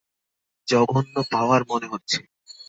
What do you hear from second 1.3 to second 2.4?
পাওয়ার মনে হচ্ছে।